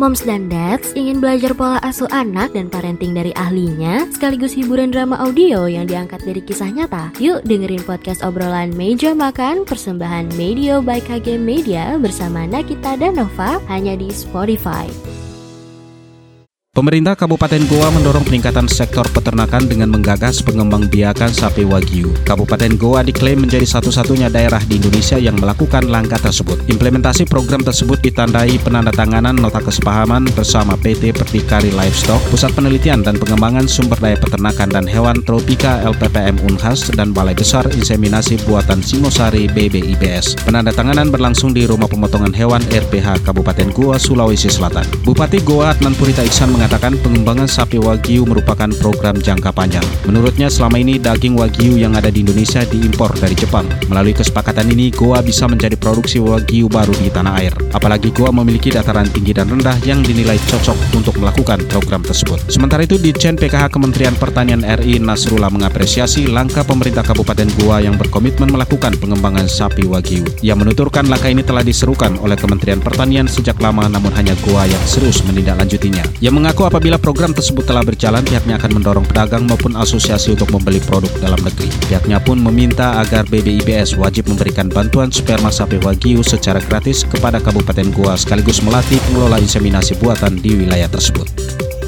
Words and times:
Moms 0.00 0.24
dan 0.24 0.48
Dads 0.48 0.96
ingin 0.96 1.20
belajar 1.20 1.52
pola 1.52 1.76
asuh 1.84 2.08
anak 2.08 2.56
dan 2.56 2.72
parenting 2.72 3.12
dari 3.12 3.28
ahlinya, 3.36 4.08
sekaligus 4.08 4.56
hiburan 4.56 4.88
drama 4.88 5.20
audio 5.20 5.68
yang 5.68 5.84
diangkat 5.84 6.24
dari 6.24 6.40
kisah 6.40 6.72
nyata. 6.72 7.12
Yuk 7.20 7.44
dengerin 7.44 7.84
podcast 7.84 8.24
obrolan 8.24 8.72
Meja 8.72 9.12
Makan 9.12 9.68
persembahan 9.68 10.32
Media 10.40 10.80
by 10.80 10.96
KG 10.96 11.36
Media 11.36 12.00
bersama 12.00 12.48
Nakita 12.48 12.96
dan 12.96 13.20
Nova 13.20 13.60
hanya 13.68 13.92
di 13.92 14.08
Spotify. 14.08 14.88
Pemerintah 16.72 17.12
Kabupaten 17.12 17.68
Goa 17.68 17.92
mendorong 17.92 18.24
peningkatan 18.24 18.64
sektor 18.64 19.04
peternakan 19.04 19.68
dengan 19.68 19.92
menggagas 19.92 20.40
pengembang 20.40 20.88
biakan 20.88 21.28
sapi 21.28 21.68
Wagyu. 21.68 22.08
Kabupaten 22.24 22.80
Goa 22.80 23.04
diklaim 23.04 23.44
menjadi 23.44 23.68
satu-satunya 23.68 24.32
daerah 24.32 24.56
di 24.64 24.80
Indonesia 24.80 25.20
yang 25.20 25.36
melakukan 25.36 25.84
langkah 25.92 26.16
tersebut. 26.16 26.64
Implementasi 26.72 27.28
program 27.28 27.60
tersebut 27.60 28.00
ditandai 28.00 28.56
penandatanganan 28.64 29.36
nota 29.36 29.60
kesepahaman 29.60 30.32
bersama 30.32 30.72
PT 30.80 31.12
Pertikari 31.12 31.68
Livestock, 31.76 32.24
Pusat 32.32 32.56
Penelitian 32.56 33.04
dan 33.04 33.20
Pengembangan 33.20 33.68
Sumber 33.68 34.00
Daya 34.00 34.16
Peternakan 34.16 34.72
dan 34.72 34.88
Hewan 34.88 35.20
Tropika 35.28 35.84
LPPM 35.84 36.40
Unhas 36.48 36.88
dan 36.88 37.12
Balai 37.12 37.36
Besar 37.36 37.68
Inseminasi 37.68 38.40
Buatan 38.48 38.80
Singosari 38.80 39.44
BBIBS. 39.44 40.40
Penandatanganan 40.48 41.12
berlangsung 41.12 41.52
di 41.52 41.68
Rumah 41.68 41.92
Pemotongan 41.92 42.32
Hewan 42.32 42.64
RPH 42.72 43.28
Kabupaten 43.28 43.68
Goa, 43.76 44.00
Sulawesi 44.00 44.48
Selatan. 44.48 44.88
Bupati 45.04 45.36
Goa 45.44 45.76
Adnan 45.76 45.92
Purita 46.00 46.24
Iksan 46.24 46.61
mengatakan 46.62 46.94
pengembangan 47.02 47.50
sapi 47.50 47.74
Wagyu 47.82 48.22
merupakan 48.22 48.70
program 48.78 49.18
jangka 49.18 49.50
panjang. 49.50 49.82
Menurutnya 50.06 50.46
selama 50.46 50.78
ini 50.78 50.94
daging 50.94 51.34
Wagyu 51.34 51.74
yang 51.74 51.98
ada 51.98 52.06
di 52.06 52.22
Indonesia 52.22 52.62
diimpor 52.62 53.10
dari 53.18 53.34
Jepang. 53.34 53.66
Melalui 53.90 54.14
kesepakatan 54.14 54.70
ini, 54.70 54.94
Goa 54.94 55.26
bisa 55.26 55.50
menjadi 55.50 55.74
produksi 55.74 56.22
Wagyu 56.22 56.70
baru 56.70 56.94
di 57.02 57.10
tanah 57.10 57.34
air. 57.42 57.50
Apalagi 57.74 58.14
Goa 58.14 58.30
memiliki 58.30 58.70
dataran 58.70 59.10
tinggi 59.10 59.34
dan 59.34 59.50
rendah 59.50 59.74
yang 59.82 60.06
dinilai 60.06 60.38
cocok 60.46 60.78
untuk 60.94 61.18
melakukan 61.18 61.66
program 61.66 62.06
tersebut. 62.06 62.38
Sementara 62.46 62.86
itu, 62.86 62.94
Ditjen 62.94 63.34
PKH 63.34 63.66
Kementerian 63.66 64.14
Pertanian 64.14 64.62
RI 64.62 65.02
Nasrullah 65.02 65.50
mengapresiasi 65.50 66.30
langkah 66.30 66.62
pemerintah 66.62 67.02
Kabupaten 67.02 67.50
Goa 67.58 67.82
yang 67.82 67.98
berkomitmen 67.98 68.54
melakukan 68.54 68.94
pengembangan 69.02 69.50
sapi 69.50 69.82
Wagyu. 69.82 70.22
Ia 70.46 70.54
menuturkan 70.54 71.10
langkah 71.10 71.26
ini 71.26 71.42
telah 71.42 71.66
diserukan 71.66 72.22
oleh 72.22 72.38
Kementerian 72.38 72.78
Pertanian 72.78 73.26
sejak 73.26 73.58
lama 73.58 73.90
namun 73.90 74.14
hanya 74.14 74.38
Goa 74.46 74.70
yang 74.70 74.84
serius 74.86 75.26
menindaklanjutinya. 75.26 76.06
Ia 76.22 76.30
mengaku 76.52 76.68
apabila 76.68 77.00
program 77.00 77.32
tersebut 77.32 77.64
telah 77.64 77.80
berjalan, 77.80 78.20
pihaknya 78.28 78.60
akan 78.60 78.76
mendorong 78.76 79.08
pedagang 79.08 79.48
maupun 79.48 79.72
asosiasi 79.72 80.36
untuk 80.36 80.52
membeli 80.52 80.84
produk 80.84 81.08
dalam 81.24 81.40
negeri. 81.40 81.72
Pihaknya 81.88 82.20
pun 82.20 82.36
meminta 82.44 83.00
agar 83.00 83.24
BBIBS 83.24 83.96
wajib 83.96 84.28
memberikan 84.28 84.68
bantuan 84.68 85.08
sperma 85.08 85.48
sapi 85.48 85.80
Wagyu 85.80 86.20
secara 86.20 86.60
gratis 86.60 87.08
kepada 87.08 87.40
Kabupaten 87.40 87.88
Goa 87.96 88.20
sekaligus 88.20 88.60
melatih 88.60 89.00
pengelola 89.08 89.40
inseminasi 89.40 89.96
buatan 89.96 90.44
di 90.44 90.60
wilayah 90.60 90.92
tersebut. 90.92 91.24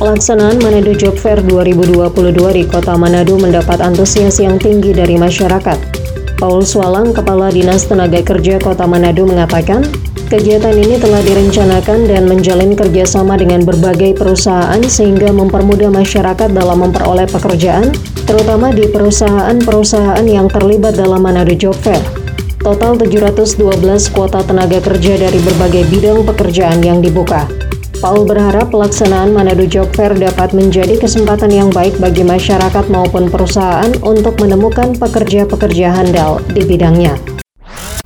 Pelaksanaan 0.00 0.56
Manado 0.64 0.96
Job 0.96 1.12
Fair 1.20 1.44
2022 1.44 2.32
di 2.32 2.64
Kota 2.64 2.96
Manado 2.96 3.36
mendapat 3.36 3.84
antusias 3.84 4.40
yang 4.40 4.56
tinggi 4.56 4.96
dari 4.96 5.20
masyarakat. 5.20 5.76
Paul 6.40 6.64
Swalang, 6.64 7.12
Kepala 7.12 7.52
Dinas 7.52 7.84
Tenaga 7.84 8.24
Kerja 8.24 8.56
Kota 8.64 8.88
Manado 8.88 9.28
mengatakan, 9.28 9.84
Kegiatan 10.34 10.74
ini 10.74 10.98
telah 10.98 11.22
direncanakan 11.22 12.10
dan 12.10 12.26
menjalin 12.26 12.74
kerjasama 12.74 13.38
dengan 13.38 13.62
berbagai 13.62 14.18
perusahaan 14.18 14.82
sehingga 14.82 15.30
mempermudah 15.30 15.94
masyarakat 15.94 16.50
dalam 16.50 16.82
memperoleh 16.82 17.30
pekerjaan, 17.30 17.94
terutama 18.26 18.74
di 18.74 18.82
perusahaan-perusahaan 18.90 20.26
yang 20.26 20.50
terlibat 20.50 20.98
dalam 20.98 21.22
Manado 21.22 21.54
Job 21.54 21.78
Fair. 21.78 22.02
Total 22.58 22.98
712 22.98 24.10
kuota 24.10 24.42
tenaga 24.42 24.82
kerja 24.82 25.22
dari 25.22 25.38
berbagai 25.38 25.86
bidang 25.94 26.26
pekerjaan 26.26 26.82
yang 26.82 26.98
dibuka. 26.98 27.46
Paul 28.02 28.26
berharap 28.26 28.74
pelaksanaan 28.74 29.30
Manado 29.30 29.70
Job 29.70 29.86
Fair 29.94 30.18
dapat 30.18 30.50
menjadi 30.50 30.98
kesempatan 30.98 31.54
yang 31.54 31.70
baik 31.70 31.94
bagi 32.02 32.26
masyarakat 32.26 32.90
maupun 32.90 33.30
perusahaan 33.30 33.94
untuk 34.02 34.34
menemukan 34.42 34.98
pekerja-pekerja 34.98 35.94
handal 35.94 36.42
di 36.50 36.66
bidangnya. 36.66 37.33